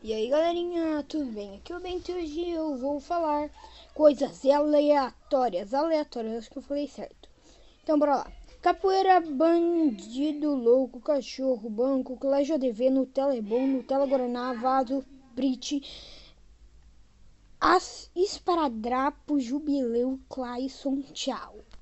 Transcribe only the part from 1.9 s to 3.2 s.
e hoje eu vou